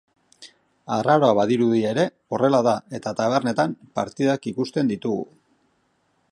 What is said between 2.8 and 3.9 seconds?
eta tabernetan